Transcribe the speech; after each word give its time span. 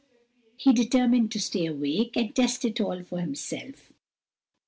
He 0.57 0.73
determined 0.73 1.31
to 1.31 1.39
stay 1.39 1.67
awake 1.67 2.17
and 2.17 2.35
test 2.35 2.65
it 2.65 2.81
all 2.81 3.03
for 3.03 3.19
himself. 3.21 3.93